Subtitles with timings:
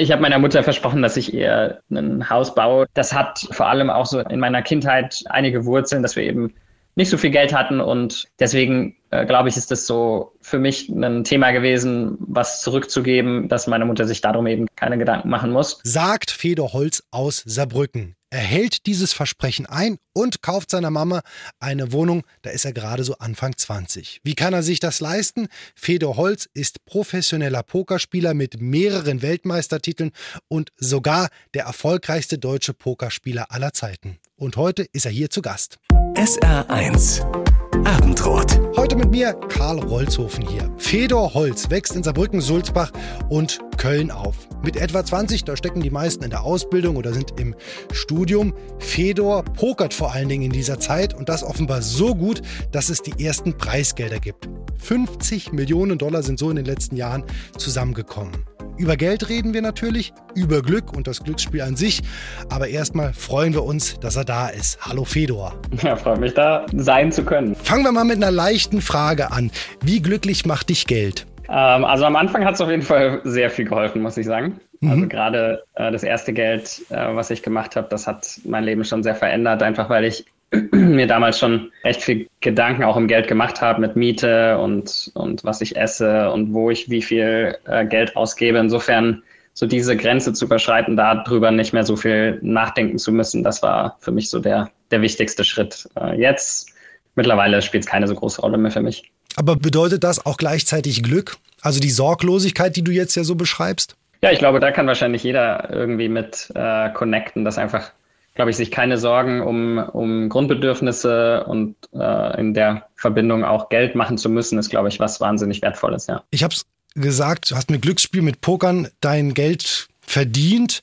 [0.00, 2.86] Ich habe meiner Mutter versprochen, dass ich ihr ein Haus baue.
[2.94, 6.54] Das hat vor allem auch so in meiner Kindheit einige Wurzeln, dass wir eben
[6.94, 10.88] nicht so viel Geld hatten und deswegen äh, glaube ich, ist das so für mich
[10.88, 15.80] ein Thema gewesen, was zurückzugeben, dass meine Mutter sich darum eben keine Gedanken machen muss.
[15.82, 18.17] Sagt Fedor Holz aus Saarbrücken.
[18.30, 21.22] Er hält dieses Versprechen ein und kauft seiner Mama
[21.60, 24.20] eine Wohnung, da ist er gerade so Anfang 20.
[24.22, 25.48] Wie kann er sich das leisten?
[25.74, 30.10] Fedor Holz ist professioneller Pokerspieler mit mehreren Weltmeistertiteln
[30.46, 34.18] und sogar der erfolgreichste deutsche Pokerspieler aller Zeiten.
[34.36, 35.78] Und heute ist er hier zu Gast.
[36.14, 38.60] SR1 Abendrot.
[38.76, 40.72] Heute mit mir Karl Rolzhofen hier.
[40.78, 42.90] Fedor Holz wächst in Saarbrücken, Sulzbach
[43.28, 44.34] und Köln auf.
[44.64, 47.54] Mit etwa 20, da stecken die meisten in der Ausbildung oder sind im
[47.92, 48.54] Studium.
[48.78, 52.42] Fedor pokert vor allen Dingen in dieser Zeit und das offenbar so gut,
[52.72, 54.48] dass es die ersten Preisgelder gibt.
[54.78, 57.24] 50 Millionen Dollar sind so in den letzten Jahren
[57.56, 58.32] zusammengekommen.
[58.78, 62.00] Über Geld reden wir natürlich, über Glück und das Glücksspiel an sich.
[62.48, 64.78] Aber erstmal freuen wir uns, dass er da ist.
[64.80, 65.52] Hallo Fedor.
[65.82, 67.56] Ja, freut mich da sein zu können.
[67.56, 69.50] Fangen wir mal mit einer leichten Frage an.
[69.82, 71.26] Wie glücklich macht dich Geld?
[71.48, 74.60] Ähm, also am Anfang hat es auf jeden Fall sehr viel geholfen, muss ich sagen.
[74.80, 74.90] Mhm.
[74.90, 78.84] Also gerade äh, das erste Geld, äh, was ich gemacht habe, das hat mein Leben
[78.84, 80.24] schon sehr verändert, einfach weil ich
[80.72, 85.44] mir damals schon echt viel Gedanken auch im Geld gemacht habe mit Miete und, und
[85.44, 88.58] was ich esse und wo ich wie viel äh, Geld ausgebe.
[88.58, 93.62] Insofern so diese Grenze zu überschreiten, darüber nicht mehr so viel nachdenken zu müssen, das
[93.62, 95.88] war für mich so der, der wichtigste Schritt.
[96.00, 96.72] Äh, jetzt
[97.16, 99.10] mittlerweile spielt es keine so große Rolle mehr für mich.
[99.36, 101.36] Aber bedeutet das auch gleichzeitig Glück?
[101.60, 103.96] Also die Sorglosigkeit, die du jetzt ja so beschreibst?
[104.22, 107.92] Ja, ich glaube, da kann wahrscheinlich jeder irgendwie mit äh, connecten, dass einfach
[108.38, 113.96] glaube ich, sich keine Sorgen um, um Grundbedürfnisse und äh, in der Verbindung auch Geld
[113.96, 116.22] machen zu müssen, ist, glaube ich, was wahnsinnig Wertvolles, ja.
[116.30, 120.82] Ich habe es gesagt, du hast mit Glücksspiel, mit Pokern dein Geld verdient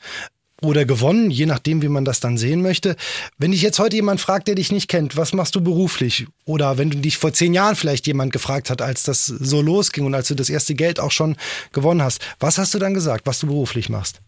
[0.61, 2.98] oder gewonnen, je nachdem, wie man das dann sehen möchte.
[3.38, 6.28] Wenn dich jetzt heute jemand fragt, der dich nicht kennt, was machst du beruflich?
[6.44, 10.05] Oder wenn du dich vor zehn Jahren vielleicht jemand gefragt hat, als das so losging
[10.05, 11.38] und als du das erste Geld auch schon
[11.71, 14.20] gewonnen hast, was hast du dann gesagt, was du beruflich machst?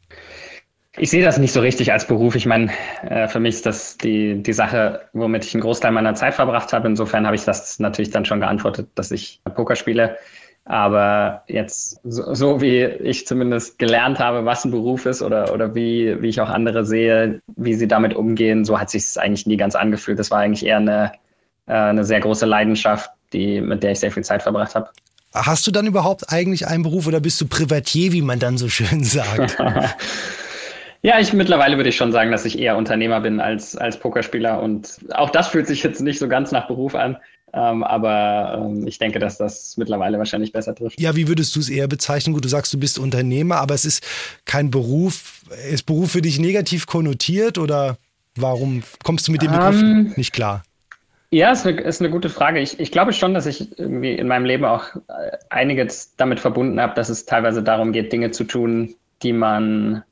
[1.00, 2.36] Ich sehe das nicht so richtig als Beruf.
[2.36, 2.72] Ich meine,
[3.04, 6.74] äh, für mich ist das die, die Sache, womit ich einen Großteil meiner Zeit verbracht
[6.74, 6.88] habe.
[6.88, 10.18] Insofern habe ich das natürlich dann schon geantwortet, dass ich Poker spiele.
[10.66, 15.76] Aber jetzt, so, so, wie ich zumindest gelernt habe, was ein Beruf ist oder, oder
[15.76, 19.46] wie, wie ich auch andere sehe, wie sie damit umgehen, so hat sich es eigentlich
[19.46, 20.18] nie ganz angefühlt.
[20.18, 21.12] Das war eigentlich eher eine,
[21.68, 24.90] äh, eine sehr große Leidenschaft, die, mit der ich sehr viel Zeit verbracht habe.
[25.34, 28.68] Hast du dann überhaupt eigentlich einen Beruf oder bist du Privatier, wie man dann so
[28.68, 29.58] schön sagt?
[31.02, 34.62] Ja, ich mittlerweile würde ich schon sagen, dass ich eher Unternehmer bin als, als Pokerspieler
[34.62, 37.18] und auch das fühlt sich jetzt nicht so ganz nach Beruf an.
[37.54, 41.00] Ähm, aber ähm, ich denke, dass das mittlerweile wahrscheinlich besser trifft.
[41.00, 42.34] Ja, wie würdest du es eher bezeichnen?
[42.34, 44.06] Gut, du sagst, du bist Unternehmer, aber es ist
[44.46, 45.44] kein Beruf.
[45.72, 47.98] Ist Beruf für dich negativ konnotiert oder
[48.36, 50.64] warum kommst du mit dem Begriff um, ähm, nicht klar?
[51.32, 52.60] Ja, ist eine, ist eine gute Frage.
[52.60, 56.80] Ich, ich glaube schon, dass ich irgendwie in meinem Leben auch äh, einiges damit verbunden
[56.82, 60.04] habe, dass es teilweise darum geht, Dinge zu tun, die man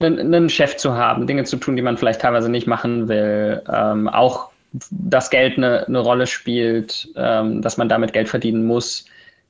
[0.00, 4.08] einen Chef zu haben, Dinge zu tun, die man vielleicht teilweise nicht machen will, ähm,
[4.08, 4.50] auch
[4.90, 9.04] das Geld eine, eine Rolle spielt, ähm, dass man damit Geld verdienen muss.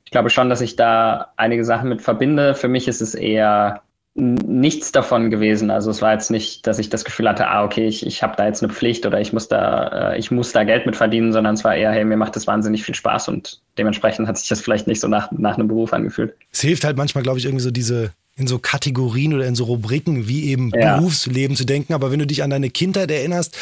[0.05, 2.53] Ich glaube schon, dass ich da einige Sachen mit verbinde.
[2.53, 3.81] Für mich ist es eher
[4.17, 5.69] nichts davon gewesen.
[5.69, 8.35] Also es war jetzt nicht, dass ich das Gefühl hatte, ah, okay, ich, ich habe
[8.37, 11.33] da jetzt eine Pflicht oder ich muss da, äh, ich muss da Geld mit verdienen,
[11.33, 14.47] sondern es war eher, hey, mir macht das wahnsinnig viel Spaß und dementsprechend hat sich
[14.47, 16.33] das vielleicht nicht so nach, nach einem Beruf angefühlt.
[16.51, 19.63] Es hilft halt manchmal, glaube ich, irgendwie so diese in so Kategorien oder in so
[19.63, 20.97] Rubriken wie eben ja.
[20.97, 21.93] Berufsleben zu denken.
[21.93, 23.57] Aber wenn du dich an deine Kindheit erinnerst,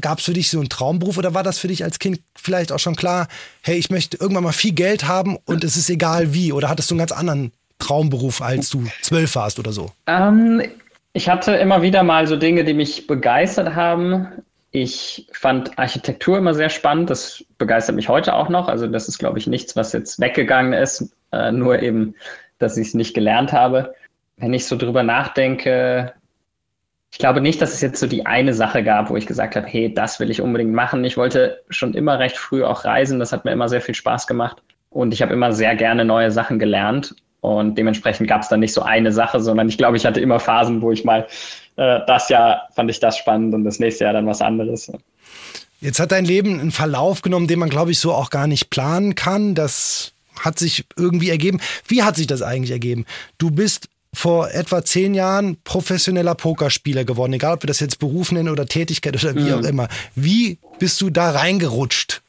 [0.00, 2.72] gab es für dich so einen Traumberuf oder war das für dich als Kind vielleicht
[2.72, 3.28] auch schon klar,
[3.62, 6.52] hey, ich möchte irgendwann mal viel Geld haben und es ist egal wie?
[6.52, 9.90] Oder hattest du einen ganz anderen Traumberuf, als du zwölf warst oder so?
[10.06, 10.62] Ähm,
[11.12, 14.28] ich hatte immer wieder mal so Dinge, die mich begeistert haben.
[14.72, 17.10] Ich fand Architektur immer sehr spannend.
[17.10, 18.68] Das begeistert mich heute auch noch.
[18.68, 21.10] Also das ist, glaube ich, nichts, was jetzt weggegangen ist.
[21.32, 22.14] Äh, nur eben
[22.60, 23.94] dass ich es nicht gelernt habe.
[24.36, 26.12] Wenn ich so drüber nachdenke,
[27.12, 29.66] ich glaube nicht, dass es jetzt so die eine Sache gab, wo ich gesagt habe,
[29.66, 31.04] hey, das will ich unbedingt machen.
[31.04, 33.18] Ich wollte schon immer recht früh auch reisen.
[33.18, 34.62] Das hat mir immer sehr viel Spaß gemacht.
[34.90, 37.14] Und ich habe immer sehr gerne neue Sachen gelernt.
[37.40, 40.38] Und dementsprechend gab es dann nicht so eine Sache, sondern ich glaube, ich hatte immer
[40.38, 41.26] Phasen, wo ich mal
[41.76, 44.92] äh, das Jahr fand ich das spannend und das nächste Jahr dann was anderes.
[45.80, 48.68] Jetzt hat dein Leben einen Verlauf genommen, den man, glaube ich, so auch gar nicht
[48.68, 49.54] planen kann.
[49.54, 51.60] Das hat sich irgendwie ergeben.
[51.86, 53.06] Wie hat sich das eigentlich ergeben?
[53.38, 58.32] Du bist vor etwa zehn Jahren professioneller Pokerspieler geworden, egal ob wir das jetzt Beruf
[58.32, 59.54] nennen oder Tätigkeit oder wie mhm.
[59.54, 59.88] auch immer.
[60.14, 62.22] Wie bist du da reingerutscht?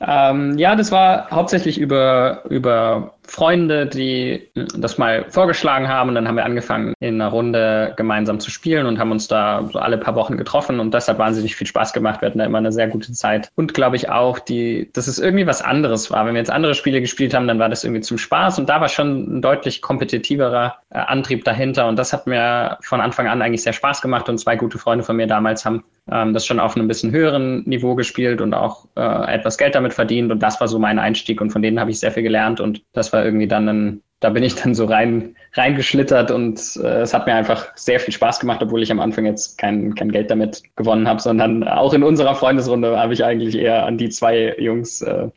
[0.00, 6.26] Ähm, ja, das war hauptsächlich über, über Freunde, die das mal vorgeschlagen haben und dann
[6.26, 9.98] haben wir angefangen, in einer Runde gemeinsam zu spielen und haben uns da so alle
[9.98, 12.22] paar Wochen getroffen und das hat wahnsinnig viel Spaß gemacht.
[12.22, 15.18] Wir hatten da immer eine sehr gute Zeit und glaube ich auch, die, dass es
[15.18, 16.24] irgendwie was anderes war.
[16.24, 18.80] Wenn wir jetzt andere Spiele gespielt haben, dann war das irgendwie zum Spaß und da
[18.80, 23.42] war schon ein deutlich kompetitiverer äh, Antrieb dahinter und das hat mir von Anfang an
[23.42, 26.60] eigentlich sehr Spaß gemacht und zwei gute Freunde von mir damals haben ähm, das schon
[26.60, 30.32] auf einem bisschen höheren Niveau gespielt und auch äh, etwas Geld damit verdient.
[30.32, 32.60] Und das war so mein Einstieg und von denen habe ich sehr viel gelernt.
[32.60, 37.02] Und das war irgendwie dann ein, da bin ich dann so rein reingeschlittert und äh,
[37.02, 40.12] es hat mir einfach sehr viel Spaß gemacht, obwohl ich am Anfang jetzt kein, kein
[40.12, 44.10] Geld damit gewonnen habe, sondern auch in unserer Freundesrunde habe ich eigentlich eher an die
[44.10, 45.28] zwei Jungs äh,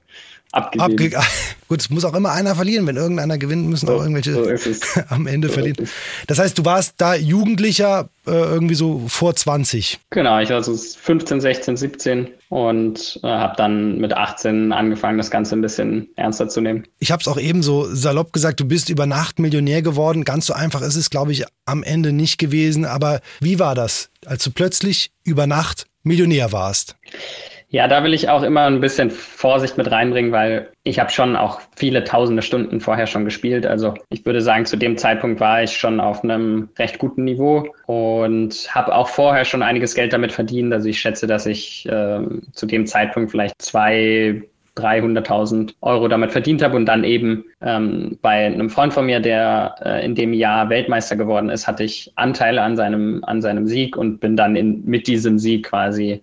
[0.51, 1.15] abgegeben.
[1.15, 1.27] Abge
[1.67, 2.85] Gut, es muss auch immer einer verlieren.
[2.85, 5.87] Wenn irgendeiner gewinnt, müssen so, auch irgendwelche so am Ende so verlieren.
[6.27, 9.99] Das heißt, du warst da Jugendlicher äh, irgendwie so vor 20.
[10.09, 15.31] Genau, ich war so 15, 16, 17 und äh, habe dann mit 18 angefangen, das
[15.31, 16.83] Ganze ein bisschen ernster zu nehmen.
[16.99, 20.25] Ich habe es auch eben so salopp gesagt, du bist über Nacht Millionär geworden.
[20.25, 22.83] Ganz so einfach ist es, glaube ich, am Ende nicht gewesen.
[22.83, 26.97] Aber wie war das, als du plötzlich über Nacht Millionär warst?
[27.73, 31.37] Ja, da will ich auch immer ein bisschen Vorsicht mit reinbringen, weil ich habe schon
[31.37, 33.65] auch viele tausende Stunden vorher schon gespielt.
[33.65, 37.65] Also ich würde sagen, zu dem Zeitpunkt war ich schon auf einem recht guten Niveau
[37.85, 40.73] und habe auch vorher schon einiges Geld damit verdient.
[40.73, 42.19] Also ich schätze, dass ich äh,
[42.51, 44.43] zu dem Zeitpunkt vielleicht zwei
[44.75, 49.75] 300.000 Euro damit verdient habe und dann eben ähm, bei einem Freund von mir, der
[49.81, 53.97] äh, in dem Jahr Weltmeister geworden ist, hatte ich Anteile an seinem, an seinem Sieg
[53.97, 56.21] und bin dann in, mit diesem Sieg quasi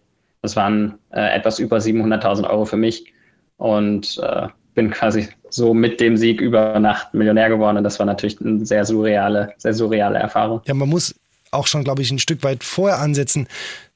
[0.49, 3.13] das waren äh, etwas über 700.000 Euro für mich
[3.59, 7.77] und äh, bin quasi so mit dem Sieg über Nacht Millionär geworden.
[7.77, 10.63] Und das war natürlich eine sehr surreale, sehr surreale Erfahrung.
[10.65, 11.15] Ja, man muss
[11.51, 13.47] auch schon, glaube ich, ein Stück weit vorher ansetzen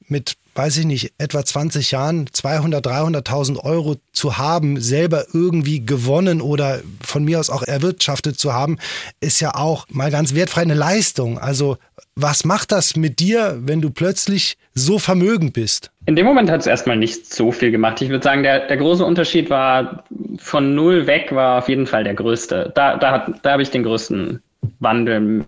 [0.07, 6.41] mit, weiß ich nicht, etwa 20 Jahren 200, 300.000 Euro zu haben, selber irgendwie gewonnen
[6.41, 8.77] oder von mir aus auch erwirtschaftet zu haben,
[9.19, 11.39] ist ja auch mal ganz wertfrei eine Leistung.
[11.39, 11.77] Also
[12.15, 15.91] was macht das mit dir, wenn du plötzlich so vermögend bist?
[16.05, 18.01] In dem Moment hat es erstmal nicht so viel gemacht.
[18.01, 20.03] Ich würde sagen, der, der große Unterschied war
[20.37, 22.71] von null weg war auf jeden Fall der größte.
[22.75, 24.41] Da, da, da habe ich den größten
[24.79, 25.45] Wandel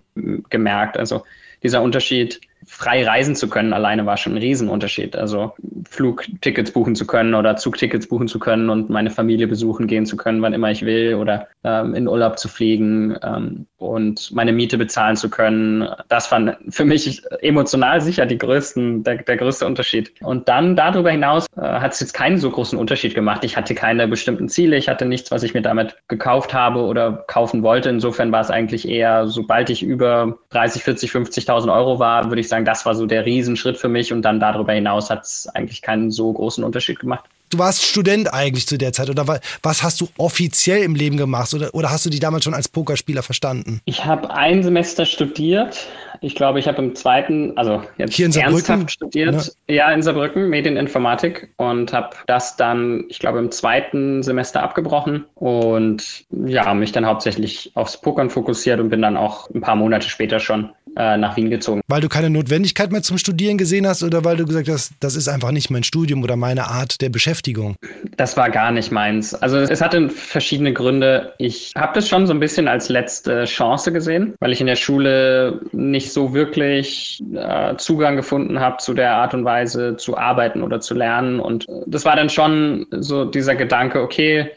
[0.50, 0.96] gemerkt.
[0.96, 1.24] Also
[1.62, 5.16] dieser Unterschied frei reisen zu können alleine war schon ein Riesenunterschied.
[5.16, 5.54] Also
[5.88, 10.16] Flugtickets buchen zu können oder Zugtickets buchen zu können und meine Familie besuchen gehen zu
[10.16, 14.78] können, wann immer ich will oder ähm, in Urlaub zu fliegen ähm, und meine Miete
[14.78, 15.88] bezahlen zu können.
[16.08, 20.12] Das war für mich emotional sicher die größten, der, der größte Unterschied.
[20.22, 23.44] Und dann darüber hinaus äh, hat es jetzt keinen so großen Unterschied gemacht.
[23.44, 27.24] Ich hatte keine bestimmten Ziele, ich hatte nichts, was ich mir damit gekauft habe oder
[27.28, 27.90] kaufen wollte.
[27.90, 32.48] Insofern war es eigentlich eher, sobald ich über 30, 40, 50.000 Euro war, würde ich
[32.48, 35.48] sagen, sagen, das war so der Riesenschritt für mich und dann darüber hinaus hat es
[35.54, 37.24] eigentlich keinen so großen Unterschied gemacht.
[37.50, 41.54] Du warst Student eigentlich zu der Zeit oder was hast du offiziell im Leben gemacht
[41.54, 43.80] oder, oder hast du die damals schon als Pokerspieler verstanden?
[43.84, 45.86] Ich habe ein Semester studiert.
[46.22, 49.32] Ich glaube, ich habe im zweiten, also jetzt Hier in ernsthaft studiert.
[49.32, 49.74] Ne?
[49.74, 56.24] Ja, in Saarbrücken, Medieninformatik und habe das dann, ich glaube, im zweiten Semester abgebrochen und
[56.30, 60.40] ja, mich dann hauptsächlich aufs Pokern fokussiert und bin dann auch ein paar Monate später
[60.40, 61.80] schon äh, nach Wien gezogen.
[61.88, 65.14] Weil du keine Notwendigkeit mehr zum Studieren gesehen hast oder weil du gesagt hast, das
[65.14, 67.76] ist einfach nicht mein Studium oder meine Art der Beschäftigung?
[68.16, 69.34] Das war gar nicht meins.
[69.34, 71.34] Also es hatte verschiedene Gründe.
[71.38, 74.76] Ich habe das schon so ein bisschen als letzte Chance gesehen, weil ich in der
[74.76, 80.62] Schule nicht so wirklich äh, Zugang gefunden habe zu der Art und Weise zu arbeiten
[80.62, 81.40] oder zu lernen.
[81.40, 84.50] Und das war dann schon so dieser Gedanke, okay,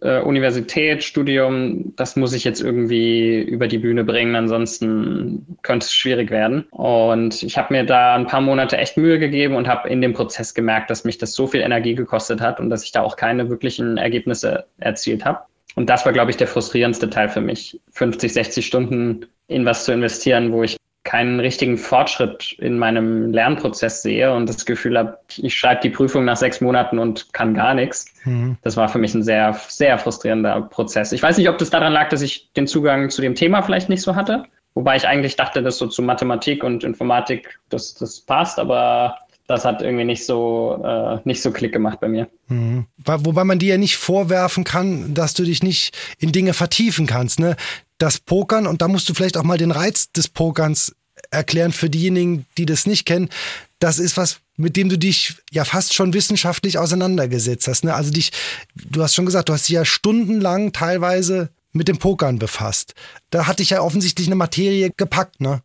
[0.00, 5.94] äh, Universität, Studium, das muss ich jetzt irgendwie über die Bühne bringen, ansonsten könnte es
[5.94, 6.66] schwierig werden.
[6.70, 10.12] Und ich habe mir da ein paar Monate echt Mühe gegeben und habe in dem
[10.12, 13.16] Prozess gemerkt, dass mich das so viel Energie gekostet hat und dass ich da auch
[13.16, 15.40] keine wirklichen Ergebnisse erzielt habe.
[15.74, 19.84] Und das war, glaube ich, der frustrierendste Teil für mich, 50, 60 Stunden in was
[19.84, 20.76] zu investieren, wo ich
[21.06, 26.24] keinen richtigen Fortschritt in meinem Lernprozess sehe und das Gefühl habe, ich schreibe die Prüfung
[26.24, 28.12] nach sechs Monaten und kann gar nichts.
[28.24, 28.58] Mhm.
[28.62, 31.12] Das war für mich ein sehr, sehr frustrierender Prozess.
[31.12, 33.88] Ich weiß nicht, ob das daran lag, dass ich den Zugang zu dem Thema vielleicht
[33.88, 34.44] nicht so hatte.
[34.74, 39.16] Wobei ich eigentlich dachte, dass so zu Mathematik und Informatik das, das passt, aber
[39.48, 42.28] das hat irgendwie nicht so, äh, nicht so Klick gemacht bei mir.
[42.48, 42.86] Mhm.
[43.04, 47.38] Wobei man dir ja nicht vorwerfen kann, dass du dich nicht in Dinge vertiefen kannst.
[47.38, 47.56] Ne?
[47.98, 50.94] das Pokern, und da musst du vielleicht auch mal den Reiz des Pokerns
[51.30, 53.30] erklären für diejenigen, die das nicht kennen.
[53.78, 57.84] Das ist was, mit dem du dich ja fast schon wissenschaftlich auseinandergesetzt hast.
[57.84, 57.94] Ne?
[57.94, 58.32] Also dich,
[58.74, 62.94] du hast schon gesagt, du hast dich ja stundenlang teilweise mit dem Pokern befasst.
[63.30, 65.62] Da hatte ich ja offensichtlich eine Materie gepackt, ne?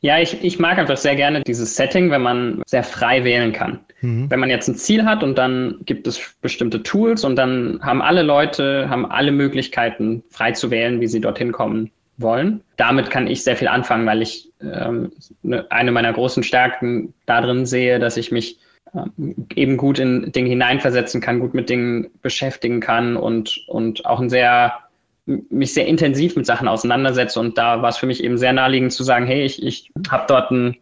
[0.00, 3.80] Ja, ich, ich mag einfach sehr gerne dieses Setting, wenn man sehr frei wählen kann.
[4.00, 4.30] Mhm.
[4.30, 8.02] Wenn man jetzt ein Ziel hat und dann gibt es bestimmte Tools und dann haben
[8.02, 12.62] alle Leute, haben alle Möglichkeiten, frei zu wählen, wie sie dorthin kommen wollen.
[12.76, 17.66] Damit kann ich sehr viel anfangen, weil ich ähm, ne, eine meiner großen Stärken darin
[17.66, 18.58] sehe, dass ich mich
[18.94, 24.20] ähm, eben gut in Dinge hineinversetzen kann, gut mit Dingen beschäftigen kann und, und auch
[24.20, 24.74] ein sehr
[25.50, 27.40] mich sehr intensiv mit Sachen auseinandersetze.
[27.40, 30.24] Und da war es für mich eben sehr naheliegend zu sagen, hey, ich, ich habe
[30.28, 30.76] dort einen,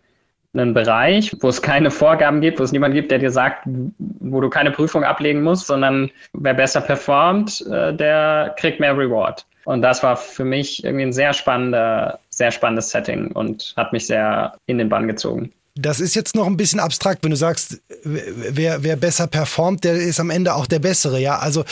[0.55, 3.67] einen Bereich, wo es keine Vorgaben gibt, wo es niemanden gibt, der dir sagt,
[3.99, 9.47] wo du keine Prüfung ablegen musst, sondern wer besser performt, äh, der kriegt mehr Reward.
[9.64, 14.07] Und das war für mich irgendwie ein sehr spannender, sehr spannendes Setting und hat mich
[14.07, 15.52] sehr in den Bann gezogen.
[15.75, 19.93] Das ist jetzt noch ein bisschen abstrakt, wenn du sagst, wer, wer besser performt, der
[19.93, 21.21] ist am Ende auch der Bessere.
[21.21, 21.64] Ja, also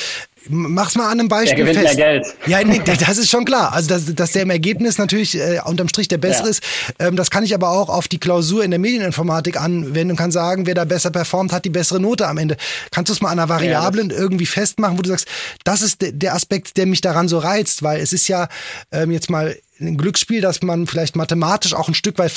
[0.48, 1.98] Mach's mal an einem Beispiel der gewinnt fest.
[1.98, 2.36] Mehr Geld.
[2.46, 3.72] Ja, nee, das ist schon klar.
[3.72, 6.50] Also, dass, dass der im Ergebnis natürlich äh, unterm Strich der bessere ja.
[6.50, 6.62] ist.
[6.98, 10.32] Ähm, das kann ich aber auch auf die Klausur in der Medieninformatik anwenden und kann
[10.32, 12.56] sagen, wer da besser performt, hat die bessere Note am Ende.
[12.90, 15.26] Kannst du es mal an einer Variablen ja, irgendwie festmachen, wo du sagst,
[15.64, 18.48] das ist der Aspekt, der mich daran so reizt, weil es ist ja
[18.92, 22.32] ähm, jetzt mal ein Glücksspiel, dass man vielleicht mathematisch auch ein Stück weit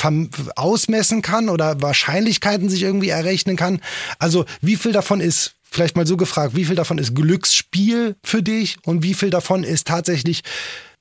[0.55, 3.81] ausmessen kann oder Wahrscheinlichkeiten sich irgendwie errechnen kann.
[4.17, 8.41] Also wie viel davon ist vielleicht mal so gefragt, wie viel davon ist Glücksspiel für
[8.41, 10.41] dich und wie viel davon ist tatsächlich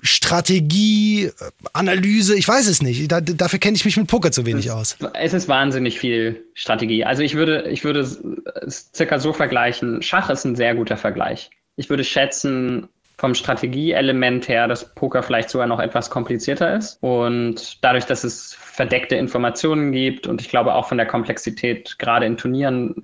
[0.00, 1.30] Strategie,
[1.72, 3.10] Analyse, ich weiß es nicht.
[3.10, 4.96] Da, dafür kenne ich mich mit Poker zu wenig aus.
[5.14, 7.04] Es ist wahnsinnig viel Strategie.
[7.04, 10.00] Also ich würde, ich würde es circa so vergleichen.
[10.02, 11.50] Schach ist ein sehr guter Vergleich.
[11.74, 16.98] Ich würde schätzen, vom Strategieelement her, dass Poker vielleicht sogar noch etwas komplizierter ist.
[17.02, 22.26] Und dadurch, dass es verdeckte Informationen gibt und ich glaube auch von der Komplexität, gerade
[22.26, 22.94] in Turnieren,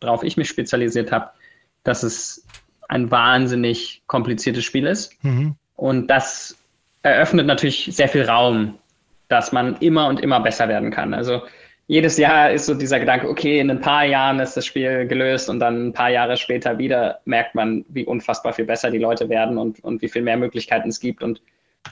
[0.00, 1.30] worauf ich mich spezialisiert habe,
[1.82, 2.46] dass es
[2.88, 5.12] ein wahnsinnig kompliziertes Spiel ist.
[5.24, 5.56] Mhm.
[5.74, 6.56] Und das
[7.02, 8.78] eröffnet natürlich sehr viel Raum,
[9.26, 11.12] dass man immer und immer besser werden kann.
[11.14, 11.42] Also
[11.86, 15.50] jedes Jahr ist so dieser Gedanke, okay, in ein paar Jahren ist das Spiel gelöst
[15.50, 19.28] und dann ein paar Jahre später wieder merkt man, wie unfassbar viel besser die Leute
[19.28, 21.22] werden und, und wie viel mehr Möglichkeiten es gibt.
[21.22, 21.42] Und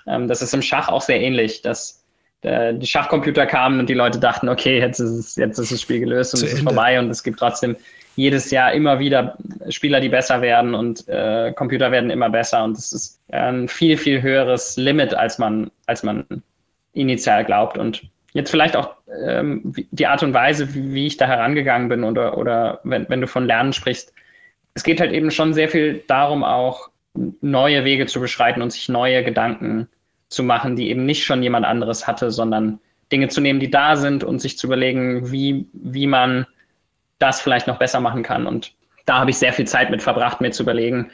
[0.07, 2.03] ähm, das ist im Schach auch sehr ähnlich, dass
[2.41, 5.81] äh, die Schachcomputer kamen und die Leute dachten, okay, jetzt ist, es, jetzt ist das
[5.81, 6.73] Spiel gelöst und Zu es ist Ende.
[6.73, 7.77] vorbei und es gibt trotzdem
[8.17, 9.37] jedes Jahr immer wieder
[9.69, 13.97] Spieler, die besser werden und äh, Computer werden immer besser und es ist ein viel,
[13.97, 16.25] viel höheres Limit, als man, als man
[16.93, 17.79] initial glaubt.
[17.79, 18.95] Und Jetzt vielleicht auch
[19.27, 23.27] ähm, die Art und Weise, wie, ich da herangegangen bin oder, oder wenn, wenn du
[23.27, 24.13] von Lernen sprichst.
[24.75, 28.89] Es geht halt eben schon sehr viel darum, auch neue Wege zu beschreiten und sich
[28.89, 29.89] neue Gedanken
[30.29, 32.79] zu machen, die eben nicht schon jemand anderes hatte, sondern
[33.13, 36.47] Dinge zu nehmen, die da sind und sich zu überlegen, wie, wie man
[37.19, 38.47] das vielleicht noch besser machen kann.
[38.47, 38.73] Und
[39.05, 41.11] da habe ich sehr viel Zeit mit verbracht, mir zu überlegen,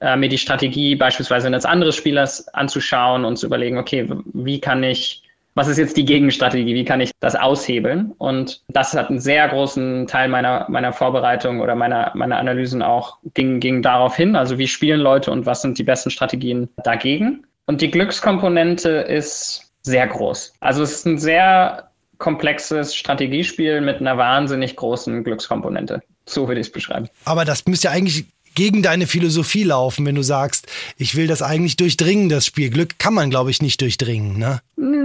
[0.00, 4.84] äh, mir die Strategie beispielsweise eines anderen Spielers anzuschauen und zu überlegen, okay, wie kann
[4.84, 5.22] ich
[5.54, 6.74] was ist jetzt die Gegenstrategie?
[6.74, 8.12] Wie kann ich das aushebeln?
[8.18, 13.18] Und das hat einen sehr großen Teil meiner, meiner Vorbereitung oder meiner, meiner Analysen auch
[13.34, 14.36] ging, ging darauf hin.
[14.36, 17.44] Also wie spielen Leute und was sind die besten Strategien dagegen?
[17.66, 20.54] Und die Glückskomponente ist sehr groß.
[20.60, 26.02] Also es ist ein sehr komplexes Strategiespiel mit einer wahnsinnig großen Glückskomponente.
[26.26, 27.08] So würde ich es beschreiben.
[27.24, 28.26] Aber das müsste ja eigentlich
[28.60, 30.66] gegen deine Philosophie laufen, wenn du sagst,
[30.98, 32.68] ich will das eigentlich durchdringen, das Spiel.
[32.68, 34.60] Glück kann man, glaube ich, nicht durchdringen, ne?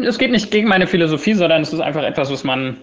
[0.05, 2.75] Es geht nicht gegen meine Philosophie, sondern es ist einfach etwas, was man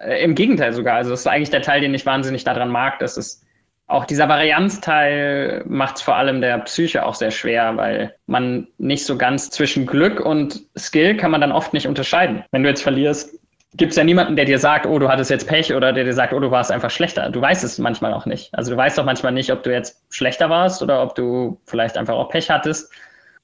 [0.00, 0.94] äh, im Gegenteil sogar.
[0.94, 2.98] Also es ist eigentlich der Teil, den ich wahnsinnig daran mag.
[3.00, 3.44] Das ist
[3.86, 9.04] auch dieser Varianzteil macht es vor allem der Psyche auch sehr schwer, weil man nicht
[9.04, 12.44] so ganz zwischen Glück und Skill kann man dann oft nicht unterscheiden.
[12.50, 13.38] Wenn du jetzt verlierst,
[13.74, 16.14] gibt es ja niemanden, der dir sagt, oh, du hattest jetzt Pech oder der dir
[16.14, 17.28] sagt, oh, du warst einfach schlechter.
[17.30, 18.54] Du weißt es manchmal auch nicht.
[18.54, 21.96] Also du weißt doch manchmal nicht, ob du jetzt schlechter warst oder ob du vielleicht
[21.96, 22.90] einfach auch Pech hattest.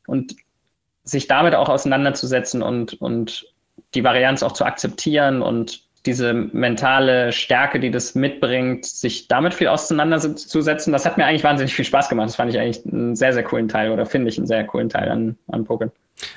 [0.07, 0.35] Und
[1.05, 3.47] sich damit auch auseinanderzusetzen und, und
[3.95, 9.69] die Varianz auch zu akzeptieren und diese mentale Stärke, die das mitbringt, sich damit viel
[9.69, 12.29] auseinanderzusetzen, das hat mir eigentlich wahnsinnig viel Spaß gemacht.
[12.29, 14.89] Das fand ich eigentlich einen sehr, sehr coolen Teil oder finde ich einen sehr coolen
[14.89, 15.91] Teil an, an Poker.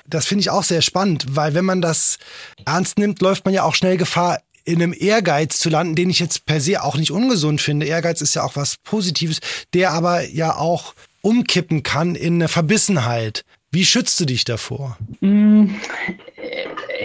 [0.07, 2.17] Das finde ich auch sehr spannend, weil wenn man das
[2.65, 6.19] ernst nimmt, läuft man ja auch schnell Gefahr, in einem Ehrgeiz zu landen, den ich
[6.19, 7.85] jetzt per se auch nicht ungesund finde.
[7.85, 9.39] Ehrgeiz ist ja auch was Positives,
[9.73, 13.45] der aber ja auch umkippen kann in eine Verbissenheit.
[13.71, 14.97] Wie schützt du dich davor?
[15.21, 15.67] Mm,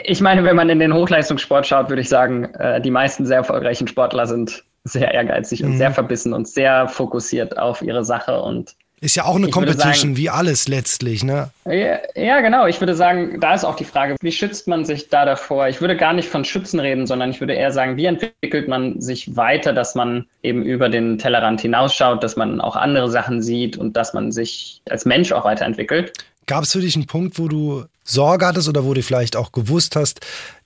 [0.04, 3.38] ich meine, wenn man in den Hochleistungssport schaut, würde ich sagen, äh, die meisten sehr
[3.38, 5.78] erfolgreichen Sportler sind sehr ehrgeizig und mhm.
[5.78, 10.16] sehr verbissen und sehr fokussiert auf ihre Sache und ist ja auch eine Competition, sagen,
[10.16, 11.50] wie alles letztlich, ne?
[11.66, 12.66] Ja, ja, genau.
[12.66, 15.66] Ich würde sagen, da ist auch die Frage, wie schützt man sich da davor?
[15.66, 19.00] Ich würde gar nicht von Schützen reden, sondern ich würde eher sagen, wie entwickelt man
[19.00, 23.76] sich weiter, dass man eben über den Tellerrand hinausschaut, dass man auch andere Sachen sieht
[23.76, 26.12] und dass man sich als Mensch auch weiterentwickelt.
[26.46, 29.50] Gab es für dich einen Punkt, wo du Sorge hattest oder wo du vielleicht auch
[29.50, 30.20] gewusst hast,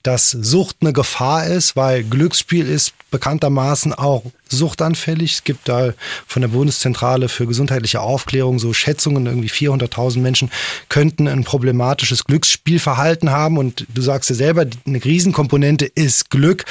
[0.06, 5.34] dass Sucht eine Gefahr ist, weil Glücksspiel ist bekanntermaßen auch suchtanfällig.
[5.34, 5.94] Es gibt da
[6.26, 10.50] von der Bundeszentrale für gesundheitliche Aufklärung so Schätzungen, irgendwie 400.000 Menschen
[10.88, 16.64] könnten ein problematisches Glücksspielverhalten haben und du sagst ja selber, eine Riesenkomponente ist Glück.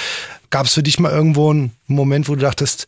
[0.49, 2.87] Gab es für dich mal irgendwo einen Moment, wo du dachtest,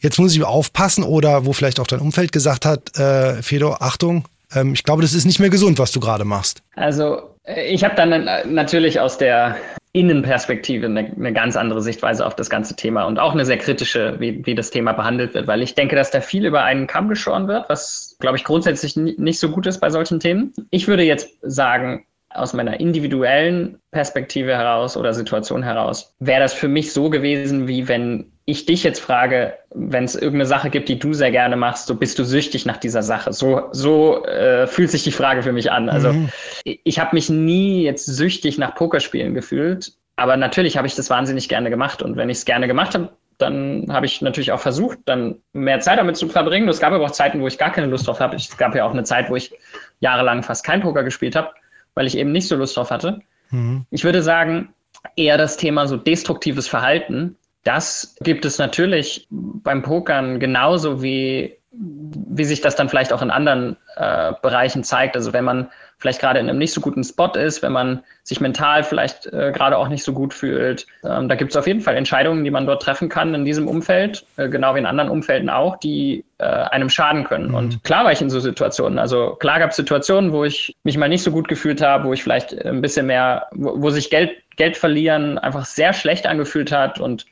[0.00, 4.24] jetzt muss ich aufpassen oder wo vielleicht auch dein Umfeld gesagt hat, äh, Fedor, Achtung,
[4.54, 6.62] ähm, ich glaube, das ist nicht mehr gesund, was du gerade machst.
[6.76, 9.56] Also äh, ich habe dann natürlich aus der
[9.94, 14.18] Innenperspektive eine, eine, ganz andere Sichtweise auf das ganze Thema und auch eine sehr kritische,
[14.20, 17.08] wie, wie das Thema behandelt wird, weil ich denke, dass da viel über einen Kamm
[17.08, 20.54] geschoren wird, was, glaube ich, grundsätzlich nicht so gut ist bei solchen Themen.
[20.70, 26.68] Ich würde jetzt sagen, aus meiner individuellen Perspektive heraus oder Situation heraus, wäre das für
[26.68, 30.98] mich so gewesen, wie wenn ich dich jetzt frage, wenn es irgendeine Sache gibt, die
[30.98, 33.32] du sehr gerne machst, so bist du süchtig nach dieser Sache.
[33.32, 35.88] So, so äh, fühlt sich die Frage für mich an.
[35.88, 36.28] Also mhm.
[36.64, 41.08] ich, ich habe mich nie jetzt süchtig nach Pokerspielen gefühlt, aber natürlich habe ich das
[41.08, 42.02] wahnsinnig gerne gemacht.
[42.02, 45.80] Und wenn ich es gerne gemacht habe, dann habe ich natürlich auch versucht, dann mehr
[45.80, 46.68] Zeit damit zu verbringen.
[46.68, 48.36] Es gab aber auch Zeiten, wo ich gar keine Lust drauf habe.
[48.36, 49.52] Es gab ja auch eine Zeit, wo ich
[50.00, 51.50] jahrelang fast kein Poker gespielt habe,
[51.94, 53.20] weil ich eben nicht so Lust drauf hatte.
[53.50, 53.86] Mhm.
[53.90, 54.72] Ich würde sagen,
[55.16, 62.44] eher das Thema so destruktives Verhalten das gibt es natürlich beim Pokern genauso wie, wie
[62.44, 65.16] sich das dann vielleicht auch in anderen äh, Bereichen zeigt.
[65.16, 65.70] Also wenn man
[66.02, 69.52] vielleicht gerade in einem nicht so guten Spot ist, wenn man sich mental vielleicht äh,
[69.52, 70.84] gerade auch nicht so gut fühlt.
[71.04, 73.68] Ähm, da gibt es auf jeden Fall Entscheidungen, die man dort treffen kann in diesem
[73.68, 77.48] Umfeld, äh, genau wie in anderen Umfelden auch, die äh, einem schaden können.
[77.48, 77.54] Mhm.
[77.54, 78.98] Und klar war ich in so Situationen.
[78.98, 82.12] Also klar gab es Situationen, wo ich mich mal nicht so gut gefühlt habe, wo
[82.12, 86.72] ich vielleicht ein bisschen mehr, wo, wo sich Geld, Geld verlieren einfach sehr schlecht angefühlt
[86.72, 87.26] hat und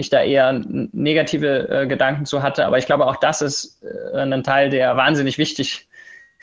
[0.00, 0.60] ich da eher
[0.92, 2.66] negative äh, Gedanken zu hatte.
[2.66, 5.88] Aber ich glaube, auch das ist äh, ein Teil, der wahnsinnig wichtig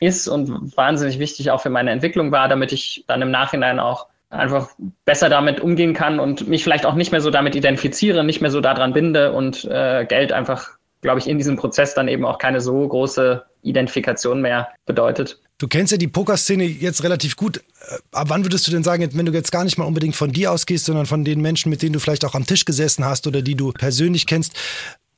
[0.00, 4.06] ist und wahnsinnig wichtig auch für meine Entwicklung war, damit ich dann im Nachhinein auch
[4.30, 4.70] einfach
[5.04, 8.50] besser damit umgehen kann und mich vielleicht auch nicht mehr so damit identifiziere, nicht mehr
[8.50, 12.38] so daran binde und äh, Geld einfach, glaube ich, in diesem Prozess dann eben auch
[12.38, 15.40] keine so große Identifikation mehr bedeutet.
[15.58, 17.58] Du kennst ja die Pokerszene jetzt relativ gut.
[17.58, 20.32] Äh, ab wann würdest du denn sagen, wenn du jetzt gar nicht mal unbedingt von
[20.32, 23.26] dir ausgehst, sondern von den Menschen, mit denen du vielleicht auch am Tisch gesessen hast
[23.26, 24.54] oder die du persönlich kennst,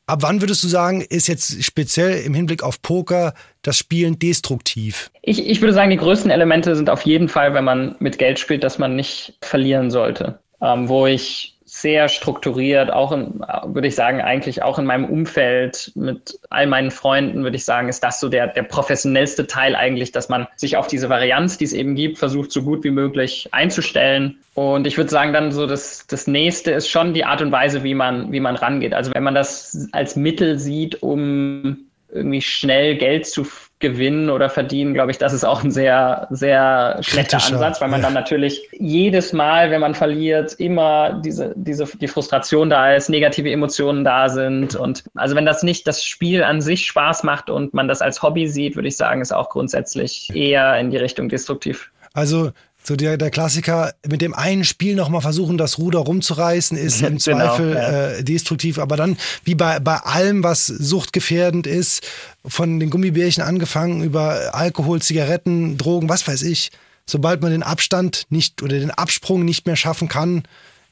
[0.06, 5.10] ab wann würdest du sagen, ist jetzt speziell im Hinblick auf Poker das Spielen destruktiv?
[5.22, 8.38] Ich, ich würde sagen, die größten Elemente sind auf jeden Fall, wenn man mit Geld
[8.38, 10.40] spielt, dass man nicht verlieren sollte.
[10.62, 15.92] Ähm, wo ich sehr strukturiert, auch in, würde ich sagen, eigentlich auch in meinem Umfeld
[15.94, 20.10] mit all meinen Freunden, würde ich sagen, ist das so der, der professionellste Teil eigentlich,
[20.10, 23.48] dass man sich auf diese Varianz, die es eben gibt, versucht, so gut wie möglich
[23.52, 24.38] einzustellen.
[24.54, 27.84] Und ich würde sagen, dann so das, das nächste ist schon die Art und Weise,
[27.84, 28.92] wie man, wie man rangeht.
[28.92, 31.78] Also wenn man das als Mittel sieht, um
[32.12, 33.46] irgendwie schnell Geld zu
[33.80, 37.54] gewinnen oder verdienen, glaube ich, das ist auch ein sehr, sehr schlechter Kritischer.
[37.54, 38.06] Ansatz, weil man ja.
[38.06, 43.50] dann natürlich jedes Mal, wenn man verliert, immer diese, diese, die Frustration da ist, negative
[43.50, 44.76] Emotionen da sind.
[44.76, 48.22] Und also wenn das nicht das Spiel an sich Spaß macht und man das als
[48.22, 51.90] Hobby sieht, würde ich sagen, ist auch grundsätzlich eher in die Richtung destruktiv.
[52.12, 57.00] Also so der, der Klassiker, mit dem einen Spiel nochmal versuchen, das Ruder rumzureißen, ist
[57.02, 58.08] im genau, Zweifel ja.
[58.10, 58.78] äh, destruktiv.
[58.78, 62.06] Aber dann, wie bei, bei allem, was suchtgefährdend ist,
[62.44, 66.70] von den Gummibärchen angefangen über Alkohol, Zigaretten, Drogen, was weiß ich,
[67.06, 70.42] sobald man den Abstand nicht oder den Absprung nicht mehr schaffen kann,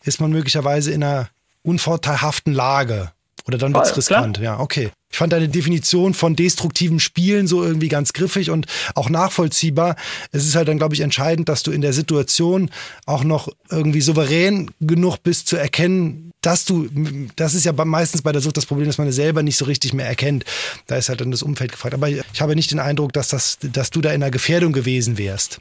[0.04, 1.28] ist man möglicherweise in einer
[1.62, 3.12] unvorteilhaften Lage.
[3.46, 4.38] Oder dann wird es riskant.
[4.38, 4.56] Klar.
[4.56, 4.90] Ja, okay.
[5.10, 9.96] Ich fand deine Definition von destruktiven Spielen so irgendwie ganz griffig und auch nachvollziehbar.
[10.32, 12.70] Es ist halt dann, glaube ich, entscheidend, dass du in der Situation
[13.06, 16.88] auch noch irgendwie souverän genug bist zu erkennen, dass du,
[17.36, 19.64] das ist ja meistens bei der Sucht das Problem, dass man es selber nicht so
[19.64, 20.44] richtig mehr erkennt.
[20.86, 21.94] Da ist halt dann das Umfeld gefragt.
[21.94, 25.18] Aber ich habe nicht den Eindruck, dass, das, dass du da in einer Gefährdung gewesen
[25.18, 25.60] wärst.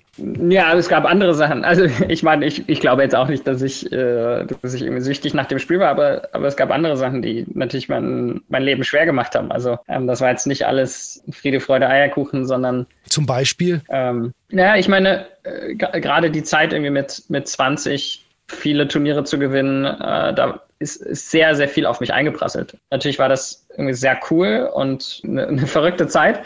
[0.50, 1.64] Ja, es gab andere Sachen.
[1.64, 5.04] Also ich meine, ich, ich glaube jetzt auch nicht, dass ich, äh, dass ich irgendwie
[5.04, 8.64] süchtig nach dem Spiel war, aber, aber es gab andere Sachen, die natürlich mein, mein
[8.64, 9.37] Leben schwer gemacht haben.
[9.52, 13.82] Also ähm, das war jetzt nicht alles Friede, Freude, Eierkuchen, sondern zum Beispiel?
[13.90, 19.40] Ähm, naja, ich meine, äh, gerade die Zeit irgendwie mit, mit 20 viele Turniere zu
[19.40, 22.78] gewinnen, äh, da ist, ist, sehr, sehr viel auf mich eingeprasselt.
[22.92, 26.42] Natürlich war das irgendwie sehr cool und eine, eine, verrückte Zeit.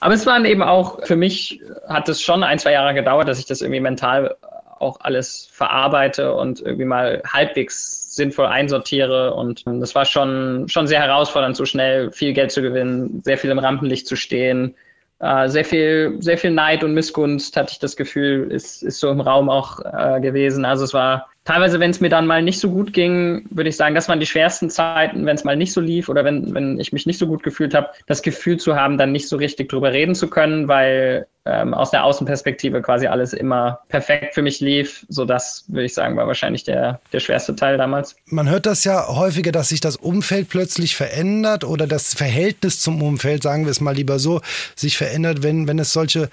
[0.00, 3.38] Aber es waren eben auch, für mich hat es schon ein, zwei Jahre gedauert, dass
[3.38, 4.36] ich das irgendwie mental
[4.78, 9.34] auch alles verarbeite und irgendwie mal halbwegs sinnvoll einsortiere.
[9.34, 13.50] Und das war schon, schon sehr herausfordernd, so schnell viel Geld zu gewinnen, sehr viel
[13.50, 14.74] im Rampenlicht zu stehen,
[15.20, 19.10] äh, sehr viel, sehr viel Neid und Missgunst, hatte ich das Gefühl, ist, ist so
[19.10, 20.64] im Raum auch äh, gewesen.
[20.64, 23.76] Also es war teilweise, wenn es mir dann mal nicht so gut ging, würde ich
[23.76, 26.78] sagen, das waren die schwersten Zeiten, wenn es mal nicht so lief oder wenn, wenn
[26.78, 29.68] ich mich nicht so gut gefühlt habe, das Gefühl zu haben, dann nicht so richtig
[29.68, 34.60] drüber reden zu können, weil ähm, aus der Außenperspektive quasi alles immer perfekt für mich
[34.60, 35.06] lief.
[35.08, 38.14] So das, würde ich sagen, war wahrscheinlich der, der schwerste Teil damals.
[38.26, 43.02] Man hört das ja häufiger, dass sich das Umfeld plötzlich verändert oder das Verhältnis zum
[43.02, 44.42] Umfeld, sagen wir es mal lieber so,
[44.76, 46.28] sich verändert, wenn, wenn es solche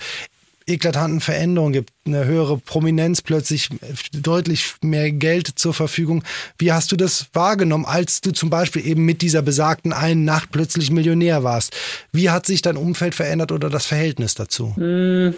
[0.68, 3.70] eklatanten Veränderungen gibt, eine höhere Prominenz, plötzlich
[4.14, 6.24] deutlich mehr Geld zur Verfügung.
[6.58, 10.52] Wie hast du das wahrgenommen, als du zum Beispiel eben mit dieser besagten einen Nacht
[10.52, 11.76] plötzlich Millionär warst?
[12.12, 14.76] Wie hat sich dein Umfeld verändert oder das Verhältnis dazu?
[14.76, 15.34] Hm,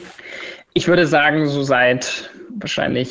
[0.74, 3.10] ich würde sagen, so seit wahrscheinlich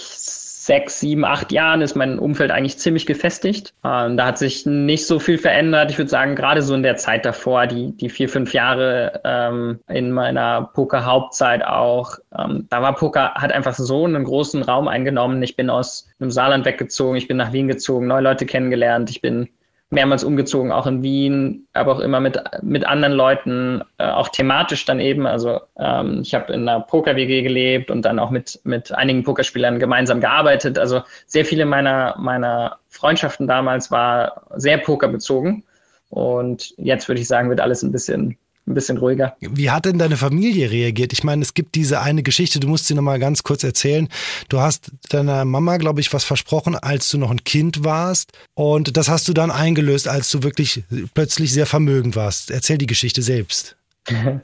[0.69, 3.73] sechs, sieben, acht Jahren ist mein Umfeld eigentlich ziemlich gefestigt.
[3.85, 5.91] Ähm, da hat sich nicht so viel verändert.
[5.91, 9.81] Ich würde sagen, gerade so in der Zeit davor, die, die vier, fünf Jahre ähm,
[9.89, 15.43] in meiner Poker-Hauptzeit auch, ähm, da war Poker, hat einfach so einen großen Raum eingenommen.
[15.43, 19.23] Ich bin aus einem Saarland weggezogen, ich bin nach Wien gezogen, neue Leute kennengelernt, ich
[19.23, 19.49] bin
[19.91, 24.85] mehrmals umgezogen, auch in Wien, aber auch immer mit, mit anderen Leuten, äh, auch thematisch
[24.85, 25.27] dann eben.
[25.27, 29.79] Also ähm, ich habe in einer Poker-WG gelebt und dann auch mit, mit einigen Pokerspielern
[29.79, 30.79] gemeinsam gearbeitet.
[30.79, 35.65] Also sehr viele meiner, meiner Freundschaften damals war sehr pokerbezogen.
[36.11, 38.37] Und jetzt würde ich sagen, wird alles ein bisschen
[38.69, 39.37] ein bisschen ruhiger.
[39.41, 41.13] Wie hat denn deine Familie reagiert?
[41.13, 44.09] Ich meine, es gibt diese eine Geschichte, du musst sie nochmal ganz kurz erzählen.
[44.49, 48.33] Du hast deiner Mama, glaube ich, was versprochen, als du noch ein Kind warst.
[48.55, 52.51] Und das hast du dann eingelöst, als du wirklich plötzlich sehr vermögend warst.
[52.51, 53.77] Erzähl die Geschichte selbst.
[54.11, 54.41] ja,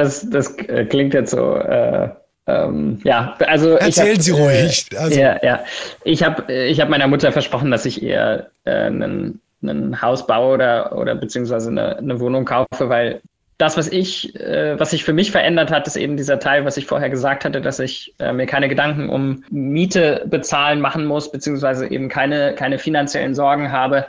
[0.00, 1.56] das, das äh, klingt jetzt so.
[1.56, 2.10] Äh
[2.46, 4.86] ähm, ja, also erzählen hab, Sie ruhig.
[4.92, 5.20] Äh, also.
[5.20, 5.64] Ja, ja.
[6.04, 10.54] Ich habe ich hab meiner Mutter versprochen, dass ich ihr äh, einen, einen Haus baue
[10.54, 13.22] oder, oder beziehungsweise eine, eine Wohnung kaufe, weil
[13.62, 16.76] das, was ich, äh, was sich für mich verändert hat, ist eben dieser Teil, was
[16.76, 21.30] ich vorher gesagt hatte, dass ich äh, mir keine Gedanken um Miete bezahlen machen muss,
[21.30, 24.06] beziehungsweise eben keine, keine finanziellen Sorgen habe.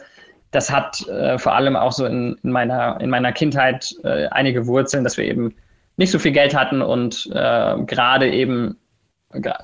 [0.49, 4.65] Das hat äh, vor allem auch so in, in, meiner, in meiner Kindheit äh, einige
[4.65, 5.53] Wurzeln, dass wir eben
[5.97, 8.79] nicht so viel Geld hatten und äh, gerade eben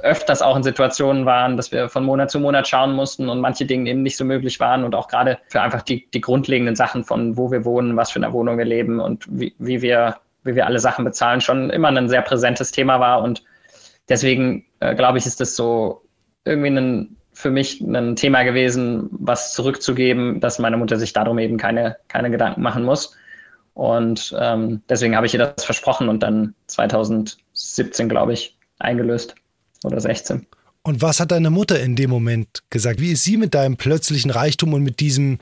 [0.02, 3.66] öfters auch in Situationen waren, dass wir von Monat zu Monat schauen mussten und manche
[3.66, 7.04] Dinge eben nicht so möglich waren und auch gerade für einfach die, die grundlegenden Sachen
[7.04, 10.56] von wo wir wohnen, was für eine Wohnung wir leben und wie, wie wir wie
[10.56, 13.44] wir alle Sachen bezahlen, schon immer ein sehr präsentes Thema war und
[14.08, 16.02] deswegen äh, glaube ich, ist das so
[16.46, 21.58] irgendwie ein, für mich ein Thema gewesen, was zurückzugeben, dass meine Mutter sich darum eben
[21.58, 23.16] keine, keine Gedanken machen muss.
[23.74, 29.36] Und ähm, deswegen habe ich ihr das versprochen und dann 2017, glaube ich, eingelöst
[29.84, 30.46] oder 16.
[30.84, 33.02] Und was hat deine Mutter in dem Moment gesagt?
[33.02, 35.40] Wie ist sie mit deinem plötzlichen Reichtum und mit diesem,